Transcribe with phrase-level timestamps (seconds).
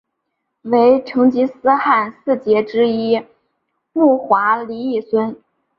[0.63, 3.21] 为成吉思汗四杰之一
[3.93, 5.37] 木华黎裔孙。